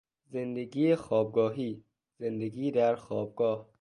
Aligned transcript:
زندگی 0.27 0.95
خوابگاهی، 0.95 1.83
زندگی 2.19 2.71
در 2.71 2.95
خوابگاه 2.95 3.69